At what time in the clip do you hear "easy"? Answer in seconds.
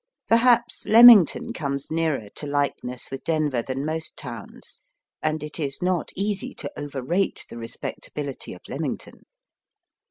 6.15-6.55